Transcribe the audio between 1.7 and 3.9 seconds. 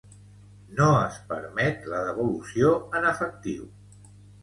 la devolució en efectiu